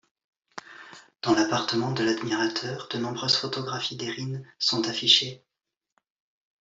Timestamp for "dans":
1.21-1.35